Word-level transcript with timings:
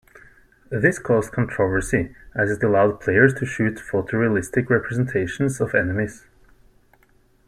This 0.71 0.97
caused 0.97 1.31
controversy 1.31 2.15
as 2.33 2.49
it 2.49 2.63
allowed 2.63 3.01
players 3.01 3.35
to 3.35 3.45
shoot 3.45 3.75
photorealistic 3.77 4.67
representations 4.67 5.61
of 5.61 5.75
enemies. 5.75 6.25